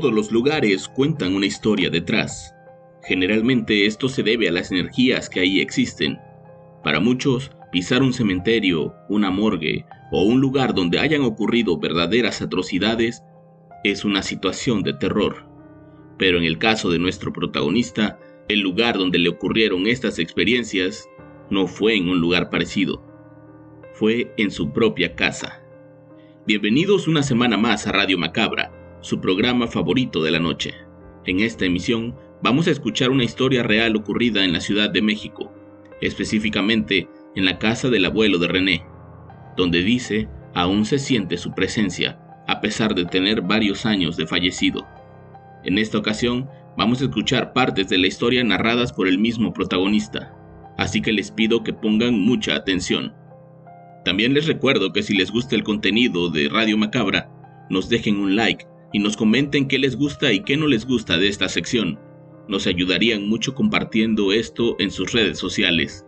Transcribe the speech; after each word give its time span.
Todos 0.00 0.14
los 0.14 0.30
lugares 0.30 0.86
cuentan 0.86 1.34
una 1.34 1.46
historia 1.46 1.90
detrás. 1.90 2.54
Generalmente 3.02 3.84
esto 3.84 4.08
se 4.08 4.22
debe 4.22 4.48
a 4.48 4.52
las 4.52 4.70
energías 4.70 5.28
que 5.28 5.40
ahí 5.40 5.60
existen. 5.60 6.20
Para 6.84 7.00
muchos, 7.00 7.50
pisar 7.72 8.04
un 8.04 8.12
cementerio, 8.12 8.94
una 9.08 9.32
morgue 9.32 9.86
o 10.12 10.22
un 10.22 10.40
lugar 10.40 10.72
donde 10.72 11.00
hayan 11.00 11.22
ocurrido 11.22 11.80
verdaderas 11.80 12.40
atrocidades 12.40 13.24
es 13.82 14.04
una 14.04 14.22
situación 14.22 14.84
de 14.84 14.92
terror. 14.92 15.48
Pero 16.16 16.38
en 16.38 16.44
el 16.44 16.58
caso 16.58 16.90
de 16.90 17.00
nuestro 17.00 17.32
protagonista, 17.32 18.20
el 18.46 18.60
lugar 18.60 18.98
donde 18.98 19.18
le 19.18 19.30
ocurrieron 19.30 19.88
estas 19.88 20.20
experiencias 20.20 21.08
no 21.50 21.66
fue 21.66 21.96
en 21.96 22.08
un 22.08 22.20
lugar 22.20 22.50
parecido, 22.50 23.02
fue 23.94 24.32
en 24.36 24.52
su 24.52 24.72
propia 24.72 25.16
casa. 25.16 25.60
Bienvenidos 26.46 27.08
una 27.08 27.24
semana 27.24 27.56
más 27.56 27.88
a 27.88 27.92
Radio 27.92 28.16
Macabra, 28.16 28.77
su 29.00 29.20
programa 29.20 29.66
favorito 29.66 30.22
de 30.22 30.30
la 30.30 30.38
noche. 30.38 30.74
En 31.24 31.40
esta 31.40 31.64
emisión 31.64 32.14
vamos 32.42 32.66
a 32.66 32.70
escuchar 32.70 33.10
una 33.10 33.24
historia 33.24 33.62
real 33.62 33.96
ocurrida 33.96 34.44
en 34.44 34.52
la 34.52 34.60
Ciudad 34.60 34.90
de 34.90 35.02
México, 35.02 35.52
específicamente 36.00 37.08
en 37.34 37.44
la 37.44 37.58
casa 37.58 37.90
del 37.90 38.04
abuelo 38.04 38.38
de 38.38 38.48
René, 38.48 38.84
donde 39.56 39.82
dice 39.82 40.28
aún 40.54 40.84
se 40.84 40.98
siente 40.98 41.36
su 41.36 41.52
presencia, 41.52 42.18
a 42.46 42.60
pesar 42.60 42.94
de 42.94 43.04
tener 43.04 43.42
varios 43.42 43.86
años 43.86 44.16
de 44.16 44.26
fallecido. 44.26 44.86
En 45.64 45.78
esta 45.78 45.98
ocasión 45.98 46.48
vamos 46.76 47.00
a 47.00 47.04
escuchar 47.04 47.52
partes 47.52 47.88
de 47.88 47.98
la 47.98 48.06
historia 48.06 48.42
narradas 48.42 48.92
por 48.92 49.06
el 49.06 49.18
mismo 49.18 49.52
protagonista, 49.52 50.34
así 50.76 51.00
que 51.00 51.12
les 51.12 51.30
pido 51.30 51.62
que 51.62 51.72
pongan 51.72 52.18
mucha 52.18 52.54
atención. 52.54 53.14
También 54.04 54.32
les 54.32 54.46
recuerdo 54.46 54.92
que 54.92 55.02
si 55.02 55.14
les 55.14 55.30
gusta 55.30 55.54
el 55.54 55.64
contenido 55.64 56.30
de 56.30 56.48
Radio 56.48 56.78
Macabra, 56.78 57.30
nos 57.68 57.88
dejen 57.88 58.16
un 58.16 58.36
like 58.36 58.64
y 58.92 58.98
nos 58.98 59.16
comenten 59.16 59.68
qué 59.68 59.78
les 59.78 59.96
gusta 59.96 60.32
y 60.32 60.40
qué 60.40 60.56
no 60.56 60.66
les 60.66 60.86
gusta 60.86 61.18
de 61.18 61.28
esta 61.28 61.48
sección. 61.48 61.98
Nos 62.48 62.66
ayudarían 62.66 63.28
mucho 63.28 63.54
compartiendo 63.54 64.32
esto 64.32 64.76
en 64.78 64.90
sus 64.90 65.12
redes 65.12 65.38
sociales. 65.38 66.06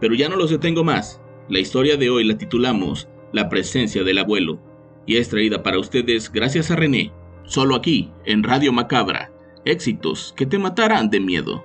Pero 0.00 0.14
ya 0.14 0.28
no 0.28 0.36
los 0.36 0.50
detengo 0.50 0.84
más. 0.84 1.20
La 1.48 1.60
historia 1.60 1.96
de 1.96 2.10
hoy 2.10 2.24
la 2.24 2.36
titulamos 2.36 3.08
La 3.32 3.48
presencia 3.48 4.04
del 4.04 4.18
abuelo 4.18 4.60
y 5.06 5.16
es 5.16 5.28
traída 5.28 5.62
para 5.62 5.78
ustedes 5.78 6.30
gracias 6.30 6.70
a 6.70 6.76
René, 6.76 7.12
solo 7.44 7.74
aquí 7.74 8.10
en 8.24 8.42
Radio 8.42 8.72
Macabra. 8.72 9.32
Éxitos 9.64 10.32
que 10.36 10.46
te 10.46 10.58
matarán 10.58 11.10
de 11.10 11.20
miedo. 11.20 11.64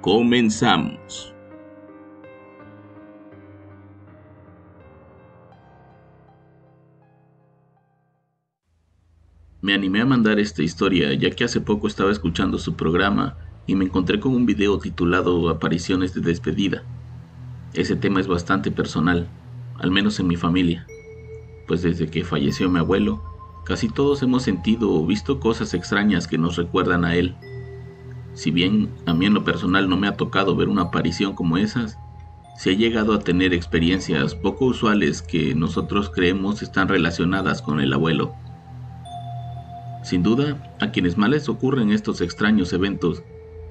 Comenzamos. 0.00 1.34
Me 9.60 9.74
animé 9.74 10.00
a 10.00 10.06
mandar 10.06 10.38
esta 10.38 10.62
historia 10.62 11.12
ya 11.14 11.30
que 11.30 11.42
hace 11.42 11.60
poco 11.60 11.88
estaba 11.88 12.12
escuchando 12.12 12.58
su 12.58 12.76
programa 12.76 13.36
y 13.66 13.74
me 13.74 13.86
encontré 13.86 14.20
con 14.20 14.32
un 14.32 14.46
video 14.46 14.78
titulado 14.78 15.48
Apariciones 15.48 16.14
de 16.14 16.20
despedida. 16.20 16.84
Ese 17.74 17.96
tema 17.96 18.20
es 18.20 18.28
bastante 18.28 18.70
personal, 18.70 19.28
al 19.80 19.90
menos 19.90 20.20
en 20.20 20.28
mi 20.28 20.36
familia, 20.36 20.86
pues 21.66 21.82
desde 21.82 22.06
que 22.06 22.22
falleció 22.22 22.70
mi 22.70 22.78
abuelo, 22.78 23.20
casi 23.64 23.88
todos 23.88 24.22
hemos 24.22 24.44
sentido 24.44 24.92
o 24.92 25.04
visto 25.04 25.40
cosas 25.40 25.74
extrañas 25.74 26.28
que 26.28 26.38
nos 26.38 26.54
recuerdan 26.54 27.04
a 27.04 27.16
él. 27.16 27.34
Si 28.34 28.52
bien 28.52 28.90
a 29.06 29.12
mí 29.12 29.26
en 29.26 29.34
lo 29.34 29.42
personal 29.42 29.88
no 29.88 29.96
me 29.96 30.06
ha 30.06 30.16
tocado 30.16 30.54
ver 30.54 30.68
una 30.68 30.82
aparición 30.82 31.34
como 31.34 31.58
esas, 31.58 31.98
se 32.56 32.70
ha 32.70 32.74
llegado 32.74 33.12
a 33.12 33.18
tener 33.18 33.52
experiencias 33.52 34.36
poco 34.36 34.66
usuales 34.66 35.20
que 35.20 35.56
nosotros 35.56 36.10
creemos 36.10 36.62
están 36.62 36.86
relacionadas 36.86 37.60
con 37.60 37.80
el 37.80 37.92
abuelo. 37.92 38.36
Sin 40.08 40.22
duda, 40.22 40.74
a 40.80 40.90
quienes 40.90 41.18
más 41.18 41.28
les 41.28 41.50
ocurren 41.50 41.92
estos 41.92 42.22
extraños 42.22 42.72
eventos 42.72 43.22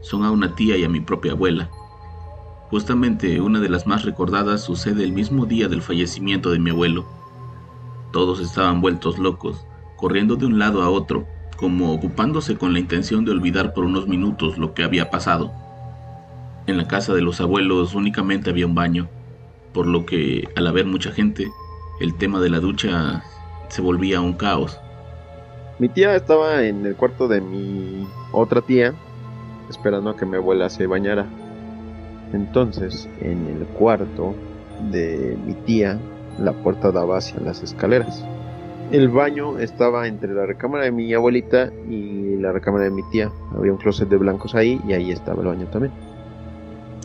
son 0.01 0.23
a 0.23 0.29
una 0.29 0.53
tía 0.53 0.77
y 0.77 0.83
a 0.83 0.87
mi 0.87 0.99
propia 0.99 1.31
abuela. 1.31 1.71
Justamente 2.69 3.41
una 3.41 3.59
de 3.59 3.69
las 3.69 3.87
más 3.87 4.05
recordadas 4.05 4.63
sucede 4.63 5.03
el 5.03 5.13
mismo 5.13 5.47
día 5.47 5.67
del 5.67 5.81
fallecimiento 5.81 6.51
de 6.51 6.59
mi 6.59 6.69
abuelo. 6.69 7.07
Todos 8.13 8.39
estaban 8.39 8.81
vueltos 8.81 9.17
locos, 9.17 9.65
corriendo 9.95 10.35
de 10.35 10.45
un 10.45 10.59
lado 10.59 10.83
a 10.83 10.91
otro, 10.91 11.25
como 11.57 11.91
ocupándose 11.91 12.55
con 12.55 12.71
la 12.71 12.81
intención 12.81 13.25
de 13.25 13.31
olvidar 13.31 13.73
por 13.73 13.85
unos 13.85 14.07
minutos 14.07 14.59
lo 14.59 14.75
que 14.75 14.83
había 14.83 15.09
pasado. 15.09 15.51
En 16.67 16.77
la 16.77 16.87
casa 16.87 17.15
de 17.15 17.23
los 17.23 17.41
abuelos 17.41 17.95
únicamente 17.95 18.51
había 18.51 18.67
un 18.67 18.75
baño, 18.75 19.09
por 19.73 19.87
lo 19.87 20.05
que, 20.05 20.47
al 20.55 20.67
haber 20.67 20.85
mucha 20.85 21.11
gente, 21.11 21.49
el 21.99 22.13
tema 22.13 22.39
de 22.39 22.51
la 22.51 22.59
ducha 22.59 23.23
se 23.69 23.81
volvía 23.81 24.21
un 24.21 24.33
caos. 24.33 24.79
Mi 25.79 25.89
tía 25.89 26.15
estaba 26.15 26.63
en 26.63 26.85
el 26.87 26.95
cuarto 26.95 27.27
de 27.27 27.39
mi 27.39 28.07
otra 28.31 28.61
tía, 28.61 28.95
esperando 29.69 30.09
a 30.09 30.17
que 30.17 30.25
mi 30.25 30.37
abuela 30.37 30.69
se 30.71 30.87
bañara. 30.87 31.27
Entonces, 32.33 33.07
en 33.21 33.45
el 33.45 33.65
cuarto 33.67 34.33
de 34.91 35.37
mi 35.45 35.53
tía, 35.53 35.99
la 36.39 36.51
puerta 36.51 36.91
daba 36.91 37.17
hacia 37.19 37.39
las 37.41 37.61
escaleras. 37.61 38.25
El 38.91 39.09
baño 39.09 39.59
estaba 39.59 40.07
entre 40.07 40.33
la 40.33 40.47
recámara 40.47 40.85
de 40.85 40.91
mi 40.91 41.13
abuelita 41.13 41.71
y 41.87 42.37
la 42.37 42.51
recámara 42.53 42.85
de 42.85 42.91
mi 42.91 43.03
tía. 43.11 43.31
Había 43.55 43.71
un 43.71 43.77
closet 43.77 44.09
de 44.09 44.17
blancos 44.17 44.55
ahí 44.55 44.81
y 44.87 44.93
ahí 44.93 45.11
estaba 45.11 45.41
el 45.41 45.47
baño 45.47 45.67
también. 45.67 45.93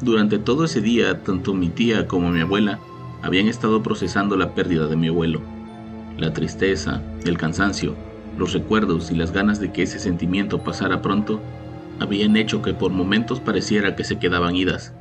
Durante 0.01 0.39
todo 0.39 0.65
ese 0.65 0.81
día, 0.81 1.23
tanto 1.23 1.53
mi 1.53 1.69
tía 1.69 2.09
como 2.09 2.31
mi 2.31 2.41
abuela 2.41 2.79
habían 3.21 3.49
estado 3.49 3.83
procesando 3.83 4.37
la 4.37 4.55
pérdida 4.55 4.87
de 4.87 4.97
mi 4.97 5.09
abuelo. 5.09 5.41
La 6.19 6.33
tristeza, 6.33 7.03
el 7.25 7.37
cansancio, 7.37 7.95
los 8.37 8.53
recuerdos 8.53 9.11
y 9.11 9.15
las 9.15 9.33
ganas 9.33 9.61
de 9.61 9.73
que 9.73 9.83
ese 9.83 9.99
sentimiento 9.99 10.63
pasara 10.63 11.03
pronto 11.03 11.41
habían 12.01 12.37
hecho 12.37 12.63
que 12.63 12.75
por 12.75 12.91
momentos 12.91 13.41
pareciera 13.41 13.95
que 13.95 14.05
se 14.05 14.19
quedaban 14.19 14.57
idas. 14.57 14.95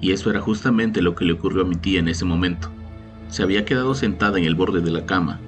Y 0.00 0.12
eso 0.12 0.30
era 0.30 0.40
justamente 0.40 1.02
lo 1.02 1.14
que 1.14 1.24
le 1.24 1.32
ocurrió 1.32 1.62
a 1.62 1.66
mi 1.66 1.76
tía 1.76 2.00
en 2.00 2.08
ese 2.08 2.24
momento. 2.24 2.68
Se 3.28 3.42
había 3.42 3.64
quedado 3.64 3.94
sentada 3.94 4.38
en 4.38 4.44
el 4.44 4.54
borde 4.54 4.80
de 4.80 4.90
la 4.90 5.06
cama, 5.06 5.40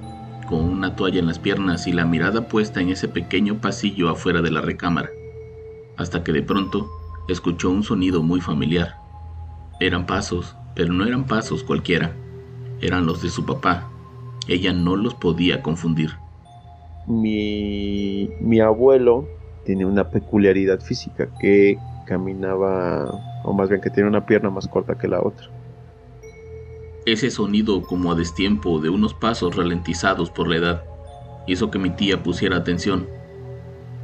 con 0.47 0.61
una 0.61 0.95
toalla 0.95 1.19
en 1.19 1.27
las 1.27 1.39
piernas 1.39 1.87
y 1.87 1.93
la 1.93 2.05
mirada 2.05 2.47
puesta 2.47 2.81
en 2.81 2.89
ese 2.89 3.07
pequeño 3.07 3.59
pasillo 3.61 4.09
afuera 4.09 4.41
de 4.41 4.51
la 4.51 4.61
recámara, 4.61 5.09
hasta 5.97 6.23
que 6.23 6.31
de 6.31 6.41
pronto 6.41 6.89
escuchó 7.27 7.69
un 7.69 7.83
sonido 7.83 8.23
muy 8.23 8.41
familiar. 8.41 8.95
Eran 9.79 10.05
pasos, 10.05 10.55
pero 10.75 10.93
no 10.93 11.05
eran 11.05 11.25
pasos 11.25 11.63
cualquiera, 11.63 12.15
eran 12.81 13.05
los 13.05 13.21
de 13.21 13.29
su 13.29 13.45
papá. 13.45 13.89
Ella 14.47 14.73
no 14.73 14.95
los 14.95 15.13
podía 15.13 15.61
confundir 15.61 16.11
mi, 17.09 18.59
abuelo 18.61 19.27
tiene 19.65 19.85
una 19.85 20.09
peculiaridad 20.09 20.79
física 20.79 21.27
que 21.39 21.77
caminaba, 22.05 23.11
o 23.43 23.53
más 23.53 23.69
bien 23.69 23.81
que 23.81 23.89
tiene 23.89 24.09
una 24.09 24.25
pierna 24.25 24.49
más 24.49 24.67
corta 24.67 24.95
que 24.95 25.07
la 25.07 25.19
otra. 25.21 25.47
Ese 27.05 27.31
sonido 27.31 27.81
como 27.81 28.11
a 28.11 28.15
destiempo 28.15 28.79
de 28.79 28.89
unos 28.89 29.13
pasos 29.15 29.55
ralentizados 29.55 30.29
por 30.29 30.47
la 30.47 30.57
edad 30.57 30.83
hizo 31.47 31.71
que 31.71 31.79
mi 31.79 31.89
tía 31.89 32.21
pusiera 32.21 32.57
atención. 32.57 33.07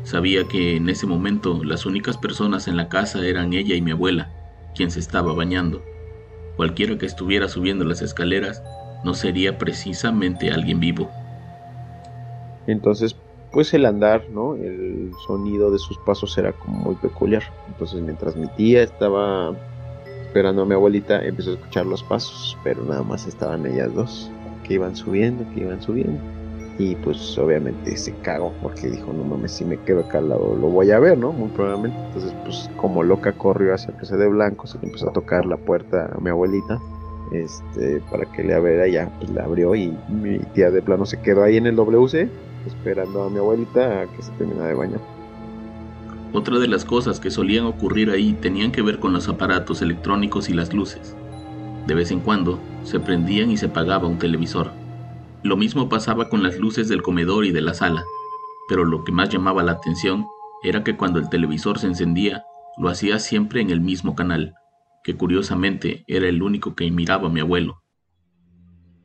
Sabía 0.04 0.48
que 0.48 0.76
en 0.76 0.90
ese 0.90 1.06
momento 1.06 1.64
las 1.64 1.86
únicas 1.86 2.18
personas 2.18 2.68
en 2.68 2.78
la 2.78 2.90
casa 2.90 3.26
eran 3.26 3.54
ella 3.54 3.76
y 3.76 3.82
mi 3.82 3.92
abuela, 3.92 4.30
quien 4.76 4.90
se 4.90 5.00
estaba 5.00 5.34
bañando. 5.34 5.84
Cualquiera 6.56 6.98
que 6.98 7.06
estuviera 7.06 7.48
subiendo 7.50 7.86
las 7.86 8.02
escaleras 8.02 8.64
no 9.04 9.14
sería 9.14 9.58
precisamente 9.58 10.52
alguien 10.52 10.80
vivo. 10.80 11.12
Entonces, 12.68 13.16
pues 13.52 13.74
el 13.74 13.86
andar, 13.86 14.30
¿no? 14.32 14.56
El 14.56 15.12
sonido 15.26 15.72
de 15.72 15.80
sus 15.80 15.98
pasos 16.00 16.38
era 16.38 16.52
como 16.52 16.78
muy 16.78 16.96
peculiar. 16.96 17.44
Entonces, 17.70 18.02
mientras 18.02 18.36
mi 18.36 18.48
tía 18.48 18.84
estaba 18.84 19.56
esperando 20.26 20.64
a 20.64 20.66
mi 20.66 20.74
abuelita, 20.74 21.24
empezó 21.24 21.52
a 21.52 21.54
escuchar 21.54 21.86
los 21.86 22.04
pasos, 22.04 22.58
pero 22.64 22.84
nada 22.84 23.04
más 23.04 23.26
estaban 23.26 23.66
ellas 23.66 23.94
dos, 23.94 24.30
que 24.64 24.74
iban 24.74 24.96
subiendo, 24.96 25.46
que 25.54 25.62
iban 25.62 25.82
subiendo. 25.82 26.20
Y 26.78 26.96
pues 26.96 27.38
obviamente 27.38 27.96
se 27.96 28.14
cagó 28.16 28.52
porque 28.62 28.90
dijo, 28.90 29.14
no 29.14 29.24
mames, 29.24 29.54
si 29.54 29.64
me 29.64 29.78
quedo 29.78 30.02
acá 30.02 30.20
lo, 30.20 30.58
lo 30.58 30.68
voy 30.68 30.92
a 30.92 31.00
ver, 31.00 31.18
¿no? 31.18 31.32
Muy 31.32 31.48
probablemente. 31.48 31.98
Entonces, 32.08 32.36
pues 32.44 32.70
como 32.76 33.04
loca 33.04 33.32
corrió 33.32 33.74
hacia 33.74 33.92
el 33.92 33.98
PC 33.98 34.18
de 34.18 34.28
blanco, 34.28 34.68
se 34.68 34.78
le 34.80 34.88
empezó 34.88 35.10
a 35.10 35.14
tocar 35.14 35.46
la 35.46 35.56
puerta 35.56 36.12
a 36.14 36.20
mi 36.20 36.30
abuelita. 36.30 36.78
este, 37.32 38.02
para 38.12 38.26
que 38.26 38.44
le 38.44 38.54
abriera, 38.54 38.88
ya 38.88 39.10
pues 39.18 39.30
le 39.32 39.40
abrió 39.40 39.74
y 39.76 39.98
mi 40.10 40.40
tía 40.54 40.70
de 40.72 40.82
plano 40.82 41.06
se 41.06 41.22
quedó 41.22 41.44
ahí 41.44 41.56
en 41.56 41.68
el 41.68 41.78
WC 41.78 42.30
esperando 42.66 43.24
a 43.24 43.30
mi 43.30 43.38
abuelita 43.38 44.02
a 44.02 44.08
que 44.08 44.22
se 44.22 44.32
terminara 44.34 44.68
de 44.68 44.74
bañar. 44.76 45.02
Otra 46.34 46.60
de 46.60 46.68
las 46.68 46.84
cosas 46.84 47.20
que 47.20 47.32
solían 47.32 47.66
ocurrir 47.66 48.10
ahí 48.10 48.34
tenían 48.34 48.72
que 48.72 48.82
ver 48.82 49.00
con 49.00 49.14
los 49.14 49.30
aparatos 49.30 49.82
electrónicos 49.82 50.50
y 50.50 50.54
las 50.54 50.74
luces. 50.74 51.16
De 51.88 51.94
vez 51.94 52.12
en 52.12 52.20
cuando 52.20 52.60
se 52.84 53.00
prendían 53.00 53.52
y 53.52 53.58
se 53.58 53.68
apagaba 53.68 54.08
un 54.08 54.18
televisor. 54.18 54.72
Lo 55.44 55.56
mismo 55.56 55.88
pasaba 55.88 56.28
con 56.28 56.44
las 56.44 56.58
luces 56.58 56.90
del 56.90 57.04
comedor 57.04 57.46
y 57.46 57.52
de 57.52 57.62
la 57.62 57.74
sala, 57.74 58.04
pero 58.68 58.84
lo 58.84 59.04
que 59.04 59.12
más 59.12 59.30
llamaba 59.30 59.64
la 59.64 59.74
atención 59.74 60.26
era 60.64 60.84
que 60.84 60.98
cuando 60.98 61.20
el 61.20 61.30
televisor 61.30 61.80
se 61.80 61.88
encendía, 61.88 62.44
lo 62.78 62.90
hacía 62.90 63.20
siempre 63.20 63.62
en 63.62 63.70
el 63.70 63.80
mismo 63.80 64.16
canal, 64.16 64.56
que 65.04 65.16
curiosamente 65.16 66.04
era 66.08 66.28
el 66.28 66.42
único 66.42 66.76
que 66.76 66.90
miraba 66.92 67.30
mi 67.30 67.40
abuelo. 67.40 67.82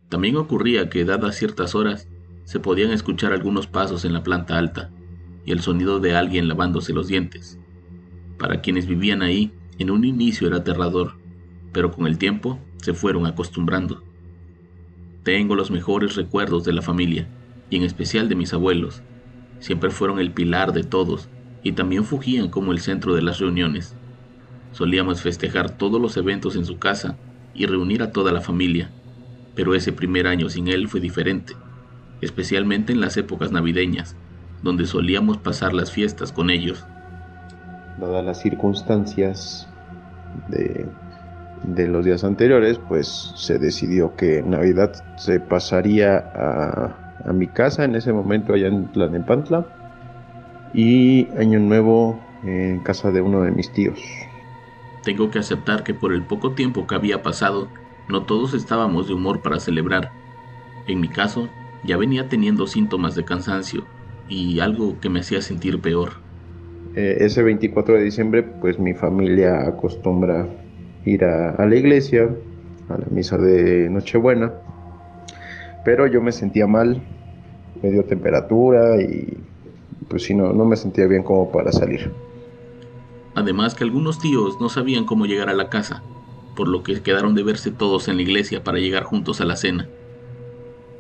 También 0.09 0.37
ocurría 0.37 0.89
que, 0.89 1.05
dadas 1.05 1.37
ciertas 1.37 1.75
horas, 1.75 2.09
se 2.51 2.59
podían 2.59 2.91
escuchar 2.91 3.33
algunos 3.33 3.69
pasos 3.69 4.05
en 4.05 4.13
la 4.13 4.25
planta 4.25 4.59
alta 4.59 4.91
y 5.45 5.53
el 5.53 5.61
sonido 5.61 6.01
de 6.01 6.17
alguien 6.17 6.49
lavándose 6.49 6.93
los 6.93 7.07
dientes. 7.07 7.61
Para 8.41 8.61
quienes 8.61 8.89
vivían 8.89 9.23
ahí, 9.23 9.53
en 9.79 9.89
un 9.89 10.05
inicio 10.05 10.49
era 10.49 10.57
aterrador, 10.57 11.13
pero 11.71 11.93
con 11.93 12.09
el 12.09 12.19
tiempo 12.19 12.59
se 12.79 12.93
fueron 12.93 13.25
acostumbrando. 13.27 14.03
Tengo 15.23 15.55
los 15.55 15.71
mejores 15.71 16.17
recuerdos 16.17 16.65
de 16.65 16.73
la 16.73 16.83
familia, 16.83 17.29
y 17.71 17.77
en 17.77 17.85
especial 17.85 18.29
de 18.29 18.35
mis 18.35 18.53
abuelos. 18.53 19.01
Siempre 19.61 19.91
fueron 19.91 20.19
el 20.19 20.33
pilar 20.33 20.73
de 20.73 20.83
todos, 20.83 21.29
y 21.63 21.71
también 21.71 22.03
fugían 22.03 22.49
como 22.49 22.73
el 22.73 22.81
centro 22.81 23.15
de 23.15 23.23
las 23.23 23.39
reuniones. 23.39 23.95
Solíamos 24.73 25.23
festejar 25.23 25.79
todos 25.79 26.01
los 26.01 26.17
eventos 26.17 26.57
en 26.57 26.65
su 26.65 26.81
casa 26.81 27.17
y 27.55 27.67
reunir 27.67 28.03
a 28.03 28.11
toda 28.11 28.33
la 28.33 28.41
familia, 28.41 28.91
pero 29.55 29.77
ese 29.77 29.93
primer 29.93 30.27
año 30.27 30.49
sin 30.49 30.67
él 30.67 30.89
fue 30.89 30.99
diferente 30.99 31.55
especialmente 32.21 32.93
en 32.93 33.01
las 33.01 33.17
épocas 33.17 33.53
navideñas, 33.53 34.17
donde 34.63 34.87
solíamos 34.87 35.39
pasar 35.39 35.73
las 35.73 35.91
fiestas 35.91 36.33
con 36.33 36.51
ellos. 36.51 36.85
Dadas 37.99 38.25
las 38.25 38.41
circunstancias 38.41 39.69
de, 40.49 40.87
de, 41.65 41.89
los 41.89 42.05
días 42.05 42.25
anteriores, 42.25 42.79
pues 42.89 43.33
se 43.37 43.59
decidió 43.59 44.17
que 44.17 44.43
Navidad 44.43 45.03
se 45.17 45.41
pasaría 45.41 46.19
a, 46.19 46.97
a 47.25 47.33
mi 47.33 47.47
casa 47.47 47.85
en 47.85 47.97
ese 47.97 48.13
momento 48.13 48.55
allá 48.55 48.69
en 48.69 48.91
Tlanepantla 48.93 49.67
y 50.73 51.29
Año 51.37 51.59
Nuevo 51.59 52.21
en 52.45 52.81
casa 52.81 53.11
de 53.11 53.21
uno 53.21 53.43
de 53.43 53.51
mis 53.51 53.71
tíos. 53.73 54.01
Tengo 55.03 55.31
que 55.31 55.39
aceptar 55.39 55.83
que 55.83 55.95
por 55.95 56.13
el 56.13 56.23
poco 56.23 56.53
tiempo 56.53 56.87
que 56.87 56.95
había 56.95 57.23
pasado, 57.23 57.69
no 58.09 58.23
todos 58.25 58.55
estábamos 58.55 59.09
de 59.09 59.15
humor 59.15 59.41
para 59.41 59.61
celebrar. 59.61 60.13
En 60.87 61.01
mi 61.01 61.09
caso, 61.09 61.49
ya 61.85 61.97
venía 61.97 62.29
teniendo 62.29 62.67
síntomas 62.67 63.15
de 63.15 63.25
cansancio 63.25 63.85
y 64.29 64.61
algo 64.61 64.99
que 65.01 65.09
me 65.09 65.21
hacía 65.21 65.43
sentir 65.43 65.81
peor. 65.81 66.13
Eh, 66.95 67.19
ese 67.21 67.43
24 67.43 67.95
de 67.95 68.03
diciembre, 68.03 68.43
pues 68.43 68.79
mi 68.79 68.95
familia 68.95 69.67
acostumbra 69.67 70.49
ir 71.05 71.25
a, 71.25 71.65
la 71.65 71.77
iglesia, 71.77 72.29
a 72.89 72.99
la 72.99 73.07
misa 73.11 73.39
de 73.39 73.89
Nochebuena, 73.91 74.53
pero 75.85 76.07
yo 76.07 76.21
me 76.21 76.33
sentía 76.33 76.67
mal, 76.67 77.01
me 77.83 77.91
dio 77.91 78.05
temperatura 78.05 79.01
y 79.01 79.39
pues 80.09 80.25
si 80.25 80.35
no, 80.35 80.53
no 80.53 80.65
me 80.65 80.77
sentía 80.77 81.07
bien 81.07 81.23
como 81.23 81.51
para 81.51 81.73
salir. 81.73 82.11
Además 83.35 83.75
que 83.75 83.85
algunos 83.85 84.19
tíos 84.19 84.61
no 84.61 84.69
sabían 84.69 85.05
cómo 85.05 85.27
llegar 85.27 85.49
a 85.49 85.55
la 85.55 85.71
casa, 85.71 86.03
por 86.57 86.69
lo 86.69 86.83
que 86.83 87.01
quedaron 87.01 87.35
de 87.35 87.45
verse 87.45 87.71
todos 87.71 88.09
en 88.09 88.17
la 88.17 88.23
iglesia 88.23 88.65
para 88.65 88.79
llegar 88.79 89.05
juntos 89.05 89.41
a 89.41 89.45
la 89.45 89.57
cena. 89.57 89.89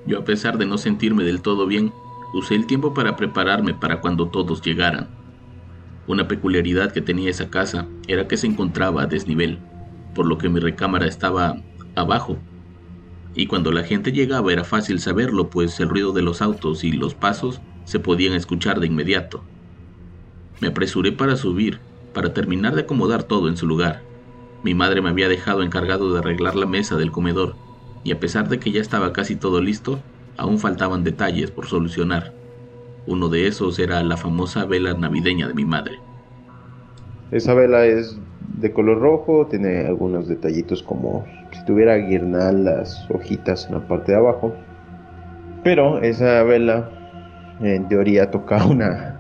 Yo 0.06 0.19
a 0.19 0.25
pesar 0.25 0.58
de 0.58 0.67
no 0.67 0.79
sentirme 0.79 1.25
del 1.25 1.43
todo 1.43 1.67
bien, 1.67 1.93
usé 2.32 2.55
el 2.55 2.67
tiempo 2.67 2.94
para 2.94 3.17
prepararme 3.17 3.75
para 3.75 4.00
cuando 4.00 4.29
todos 4.29 4.62
llegaran. 4.62 5.08
Una 6.06 6.26
peculiaridad 6.26 6.93
que 6.93 7.00
tenía 7.02 7.31
esa 7.31 7.50
casa 7.50 7.87
era 8.08 8.26
que 8.26 8.37
se 8.37 8.47
encontraba 8.47 9.02
a 9.02 9.06
desnivel, 9.06 9.58
por 10.14 10.26
lo 10.26 10.38
que 10.38 10.49
mi 10.49 10.61
recámara 10.61 11.06
estaba 11.06 11.56
abajo. 11.94 12.38
Y 13.35 13.47
cuando 13.47 13.70
la 13.70 13.85
gente 13.85 14.11
llegaba 14.11 14.52
era 14.52 14.64
fácil 14.64 14.99
saberlo, 14.99 15.50
pues 15.50 15.79
el 15.79 15.88
ruido 15.88 16.12
de 16.12 16.23
los 16.23 16.43
autos 16.43 16.82
y 16.82 16.93
los 16.93 17.14
pasos 17.14 17.61
se 17.85 18.00
podían 18.00 18.32
escuchar 18.32 18.81
de 18.81 18.87
inmediato. 18.87 19.44
Me 20.61 20.69
apresuré 20.69 21.12
para 21.12 21.37
subir, 21.37 21.81
para 22.12 22.35
terminar 22.35 22.75
de 22.75 22.82
acomodar 22.82 23.23
todo 23.23 23.49
en 23.49 23.56
su 23.56 23.67
lugar. 23.67 24.02
Mi 24.62 24.75
madre 24.75 25.00
me 25.00 25.11
había 25.11 25.29
dejado 25.29 25.62
encargado 25.62 26.12
de 26.12 26.19
arreglar 26.19 26.56
la 26.56 26.67
mesa 26.67 26.97
del 26.97 27.12
comedor, 27.12 27.56
y 28.05 28.12
a 28.12 28.20
pesar 28.20 28.49
de 28.49 28.58
que 28.58 28.73
ya 28.73 28.81
estaba 28.81 29.12
casi 29.12 29.37
todo 29.37 29.61
listo, 29.61 29.99
aún 30.37 30.58
faltaban 30.58 31.05
detalles 31.05 31.50
por 31.50 31.67
solucionar. 31.67 32.32
Uno 33.06 33.29
de 33.29 33.47
esos 33.47 33.79
era 33.79 34.02
la 34.02 34.17
famosa 34.17 34.64
vela 34.64 34.94
navideña 34.94 35.49
de 35.49 35.55
mi 35.55 35.64
madre. 35.64 35.99
Esa 37.31 37.55
vela 37.55 37.87
es 37.87 38.19
de 38.58 38.73
color 38.73 39.00
rojo, 39.00 39.47
tiene 39.47 39.87
algunos 39.87 40.29
detallitos 40.29 40.82
como 40.82 41.25
si 41.52 41.64
tuviera 41.64 41.97
guirnaldas, 41.97 43.06
hojitas 43.11 43.67
en 43.67 43.75
la 43.75 43.87
parte 43.87 44.12
de 44.12 44.19
abajo. 44.19 44.55
Pero 45.62 46.00
esa 46.00 46.43
vela 46.43 46.91
en 47.61 47.88
teoría 47.88 48.31
toca 48.31 48.64
una 48.64 49.17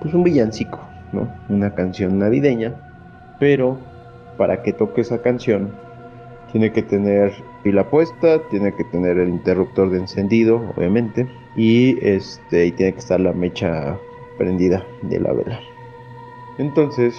pues 0.00 0.14
un 0.14 0.24
villancico, 0.24 0.80
¿no? 1.12 1.32
Una 1.48 1.74
canción 1.74 2.18
navideña, 2.18 2.74
pero 3.38 3.78
para 4.36 4.62
que 4.62 4.72
toque 4.72 5.02
esa 5.02 5.22
canción 5.22 5.70
tiene 6.52 6.70
que 6.70 6.82
tener 6.82 7.32
pila 7.62 7.88
puesta, 7.88 8.38
tiene 8.50 8.72
que 8.74 8.84
tener 8.84 9.18
el 9.18 9.30
interruptor 9.30 9.90
de 9.90 9.98
encendido, 9.98 10.62
obviamente, 10.76 11.26
y 11.56 11.98
este 12.06 12.66
y 12.66 12.72
tiene 12.72 12.92
que 12.92 12.98
estar 12.98 13.18
la 13.18 13.32
mecha 13.32 13.98
prendida 14.36 14.84
de 15.02 15.18
la 15.18 15.32
vela. 15.32 15.60
Entonces, 16.58 17.16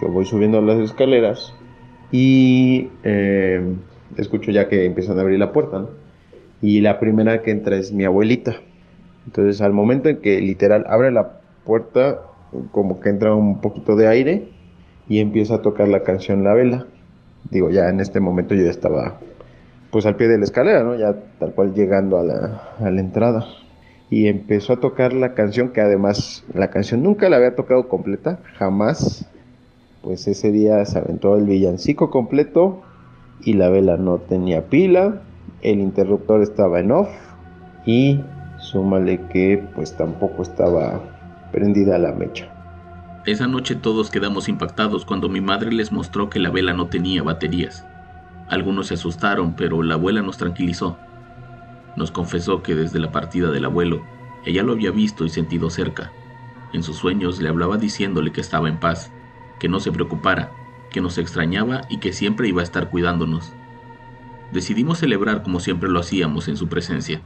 yo 0.00 0.08
voy 0.08 0.24
subiendo 0.24 0.62
las 0.62 0.78
escaleras 0.78 1.52
y 2.12 2.90
eh, 3.02 3.74
escucho 4.16 4.52
ya 4.52 4.68
que 4.68 4.86
empiezan 4.86 5.18
a 5.18 5.22
abrir 5.22 5.40
la 5.40 5.52
puerta, 5.52 5.86
y 6.62 6.80
la 6.80 7.00
primera 7.00 7.42
que 7.42 7.50
entra 7.50 7.76
es 7.76 7.92
mi 7.92 8.04
abuelita. 8.04 8.54
Entonces, 9.26 9.60
al 9.60 9.72
momento 9.72 10.08
en 10.08 10.18
que 10.18 10.40
literal 10.40 10.84
abre 10.88 11.10
la 11.10 11.40
puerta, 11.64 12.20
como 12.70 13.00
que 13.00 13.08
entra 13.08 13.34
un 13.34 13.60
poquito 13.60 13.96
de 13.96 14.06
aire 14.06 14.48
y 15.08 15.18
empieza 15.18 15.56
a 15.56 15.62
tocar 15.62 15.88
la 15.88 16.04
canción 16.04 16.44
La 16.44 16.54
Vela 16.54 16.86
digo, 17.50 17.70
ya 17.70 17.88
en 17.88 18.00
este 18.00 18.20
momento 18.20 18.54
yo 18.54 18.64
ya 18.64 18.70
estaba 18.70 19.18
pues 19.90 20.06
al 20.06 20.16
pie 20.16 20.28
de 20.28 20.38
la 20.38 20.44
escalera, 20.44 20.82
¿no? 20.82 20.96
Ya 20.96 21.14
tal 21.38 21.52
cual 21.54 21.72
llegando 21.72 22.18
a 22.18 22.24
la, 22.24 22.62
a 22.80 22.90
la 22.90 23.00
entrada. 23.00 23.46
Y 24.10 24.26
empezó 24.26 24.74
a 24.74 24.80
tocar 24.80 25.12
la 25.12 25.34
canción, 25.34 25.70
que 25.70 25.80
además 25.80 26.44
la 26.52 26.70
canción 26.70 27.02
nunca 27.02 27.28
la 27.28 27.36
había 27.36 27.54
tocado 27.54 27.88
completa, 27.88 28.40
jamás. 28.58 29.28
Pues 30.02 30.26
ese 30.28 30.50
día 30.50 30.84
se 30.84 30.98
aventó 30.98 31.36
el 31.36 31.46
villancico 31.46 32.10
completo 32.10 32.82
y 33.42 33.54
la 33.54 33.68
vela 33.68 33.96
no 33.96 34.18
tenía 34.18 34.66
pila, 34.68 35.22
el 35.62 35.80
interruptor 35.80 36.42
estaba 36.42 36.80
en 36.80 36.92
off 36.92 37.08
y 37.86 38.20
súmale 38.58 39.20
que 39.28 39.62
pues 39.74 39.96
tampoco 39.96 40.42
estaba 40.42 41.00
prendida 41.52 41.98
la 41.98 42.12
mecha. 42.12 42.53
Esa 43.26 43.46
noche 43.46 43.74
todos 43.74 44.10
quedamos 44.10 44.50
impactados 44.50 45.06
cuando 45.06 45.30
mi 45.30 45.40
madre 45.40 45.72
les 45.72 45.92
mostró 45.92 46.28
que 46.28 46.38
la 46.38 46.50
vela 46.50 46.74
no 46.74 46.88
tenía 46.88 47.22
baterías. 47.22 47.86
Algunos 48.50 48.88
se 48.88 48.94
asustaron, 48.94 49.56
pero 49.56 49.82
la 49.82 49.94
abuela 49.94 50.20
nos 50.20 50.36
tranquilizó. 50.36 50.98
Nos 51.96 52.10
confesó 52.10 52.62
que 52.62 52.74
desde 52.74 52.98
la 52.98 53.12
partida 53.12 53.50
del 53.50 53.64
abuelo, 53.64 54.04
ella 54.44 54.62
lo 54.62 54.72
había 54.72 54.90
visto 54.90 55.24
y 55.24 55.30
sentido 55.30 55.70
cerca. 55.70 56.12
En 56.74 56.82
sus 56.82 56.96
sueños 56.96 57.40
le 57.40 57.48
hablaba 57.48 57.78
diciéndole 57.78 58.30
que 58.30 58.42
estaba 58.42 58.68
en 58.68 58.78
paz, 58.78 59.10
que 59.58 59.70
no 59.70 59.80
se 59.80 59.90
preocupara, 59.90 60.50
que 60.90 61.00
nos 61.00 61.16
extrañaba 61.16 61.80
y 61.88 62.00
que 62.00 62.12
siempre 62.12 62.48
iba 62.48 62.60
a 62.60 62.64
estar 62.64 62.90
cuidándonos. 62.90 63.54
Decidimos 64.52 64.98
celebrar 64.98 65.42
como 65.42 65.60
siempre 65.60 65.88
lo 65.88 66.00
hacíamos 66.00 66.46
en 66.48 66.58
su 66.58 66.68
presencia. 66.68 67.22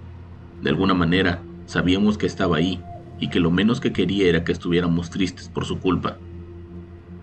De 0.63 0.71
alguna 0.71 0.95
manera, 0.95 1.43
sabíamos 1.67 2.19
que 2.19 2.27
estaba 2.27 2.59
ahí 2.59 2.81
y 3.21 3.29
que 3.29 3.41
lo 3.41 3.51
menos 3.51 3.81
que 3.81 3.93
quería 3.93 4.29
era 4.29 4.45
que 4.45 4.53
estuviéramos 4.53 5.11
tristes 5.11 5.49
por 5.49 5.65
su 5.65 5.79
culpa. 5.79 6.19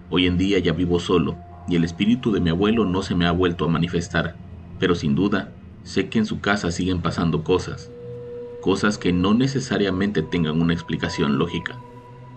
Hoy 0.10 0.28
en 0.28 0.38
día 0.38 0.60
ya 0.60 0.74
vivo 0.74 1.00
solo 1.00 1.38
y 1.68 1.76
el 1.76 1.84
espíritu 1.84 2.32
de 2.32 2.40
mi 2.40 2.50
abuelo 2.50 2.86
no 2.86 3.02
se 3.02 3.16
me 3.16 3.26
ha 3.26 3.32
vuelto 3.32 3.66
a 3.66 3.70
manifestar, 3.70 4.36
pero 4.80 4.96
sin 4.96 5.16
duda 5.16 5.52
sé 5.84 6.10
que 6.10 6.20
en 6.20 6.26
su 6.26 6.42
casa 6.42 6.72
siguen 6.72 7.02
pasando 7.02 7.44
cosas, 7.44 7.92
cosas 8.62 8.98
que 8.98 9.14
no 9.14 9.34
necesariamente 9.34 10.22
tengan 10.22 10.62
una 10.62 10.74
explicación 10.74 11.38
lógica, 11.38 11.80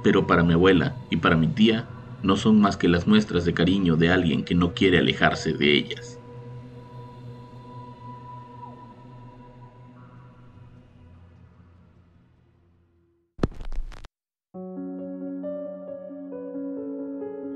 pero 0.03 0.27
para 0.27 0.45
mi 0.45 0.55
abuela 0.55 0.97
y 1.11 1.17
para 1.17 1.37
mi 1.37 1.49
tía 1.49 1.89
no 2.23 2.37
son 2.37 2.61
más 2.61 2.77
que 2.77 2.89
las 2.89 3.07
muestras 3.07 3.45
de 3.45 3.55
cariño 3.55 3.97
de 3.97 4.11
alguien 4.11 4.45
que 4.45 4.55
no 4.55 4.75
quiere 4.75 4.99
alejarse 4.99 5.53
de 5.53 5.75
ellas. 5.75 6.18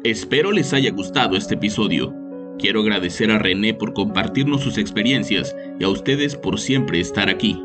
Espero 0.04 0.50
les 0.50 0.72
haya 0.72 0.90
gustado 0.90 1.36
este 1.36 1.54
episodio. 1.54 2.12
Quiero 2.58 2.80
agradecer 2.80 3.30
a 3.30 3.38
René 3.38 3.72
por 3.72 3.92
compartirnos 3.92 4.60
sus 4.60 4.76
experiencias 4.76 5.54
y 5.78 5.84
a 5.84 5.88
ustedes 5.88 6.34
por 6.34 6.58
siempre 6.58 6.98
estar 6.98 7.28
aquí. 7.28 7.62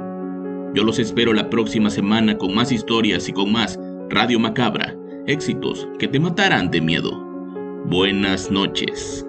Yo 0.75 0.84
los 0.84 1.00
espero 1.00 1.34
la 1.34 1.50
próxima 1.50 1.89
semana 1.89 2.38
con 2.38 2.53
más 2.53 2.72
historias 2.72 3.27
y 3.27 3.34
con 3.34 3.51
más 3.51 3.79
Radio 4.10 4.39
Macabra, 4.39 4.96
éxitos 5.25 5.88
que 5.98 6.08
te 6.08 6.20
matarán 6.20 6.70
de 6.70 6.79
miedo. 6.79 7.12
Buenas 7.86 8.51
noches. 8.51 9.25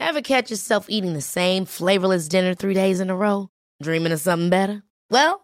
Ever 0.00 0.22
catch 0.22 0.50
yourself 0.50 0.86
eating 0.88 1.12
the 1.12 1.20
same 1.20 1.66
flavorless 1.66 2.26
dinner 2.26 2.54
three 2.54 2.72
days 2.72 3.00
in 3.00 3.10
a 3.10 3.14
row? 3.14 3.48
Dreaming 3.82 4.12
of 4.12 4.20
something 4.20 4.48
better? 4.48 4.82
Well, 5.10 5.43